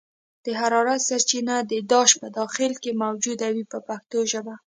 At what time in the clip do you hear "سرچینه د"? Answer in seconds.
1.09-1.73